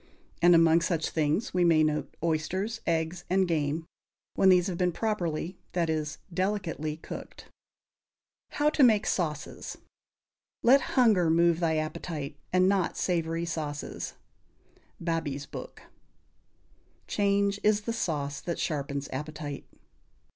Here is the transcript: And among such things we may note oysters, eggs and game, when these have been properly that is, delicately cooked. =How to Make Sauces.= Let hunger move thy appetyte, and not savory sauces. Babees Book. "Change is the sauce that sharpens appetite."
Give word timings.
And 0.41 0.55
among 0.55 0.81
such 0.81 1.11
things 1.11 1.53
we 1.53 1.63
may 1.63 1.83
note 1.83 2.17
oysters, 2.23 2.81
eggs 2.87 3.23
and 3.29 3.47
game, 3.47 3.85
when 4.33 4.49
these 4.49 4.65
have 4.65 4.75
been 4.79 4.91
properly 4.91 5.59
that 5.73 5.91
is, 5.91 6.17
delicately 6.33 6.97
cooked. 6.97 7.49
=How 8.53 8.71
to 8.71 8.81
Make 8.81 9.05
Sauces.= 9.05 9.77
Let 10.63 10.81
hunger 10.97 11.29
move 11.29 11.59
thy 11.59 11.75
appetyte, 11.77 12.35
and 12.51 12.67
not 12.67 12.97
savory 12.97 13.45
sauces. 13.45 14.15
Babees 14.99 15.45
Book. 15.45 15.83
"Change 17.05 17.59
is 17.61 17.81
the 17.81 17.93
sauce 17.93 18.41
that 18.41 18.57
sharpens 18.57 19.07
appetite." 19.13 19.67